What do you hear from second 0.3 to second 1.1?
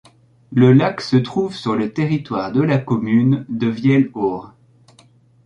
Le lac